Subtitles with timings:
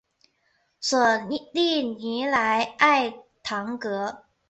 [0.03, 0.05] 索
[1.27, 3.13] 利尼莱埃
[3.43, 4.25] 唐格。